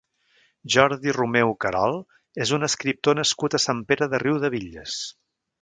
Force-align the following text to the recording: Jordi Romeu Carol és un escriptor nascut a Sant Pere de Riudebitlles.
Jordi 0.75 1.13
Romeu 1.17 1.51
Carol 1.67 1.99
és 2.47 2.55
un 2.59 2.69
escriptor 2.71 3.21
nascut 3.23 3.59
a 3.59 3.63
Sant 3.69 3.87
Pere 3.93 4.11
de 4.15 4.23
Riudebitlles. 4.29 5.01